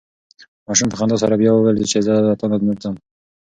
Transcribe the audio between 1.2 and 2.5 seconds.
سره بیا وویل چې زه له تا